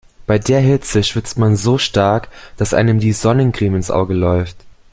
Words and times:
Bei 0.25 0.39
der 0.39 0.61
Hitze 0.61 1.03
schwitzt 1.03 1.37
man 1.37 1.55
so 1.55 1.77
stark, 1.77 2.29
dass 2.57 2.73
einem 2.73 2.99
die 2.99 3.13
Sonnencreme 3.13 3.75
ins 3.75 3.91
Auge 3.91 4.15
läuft. 4.15 4.57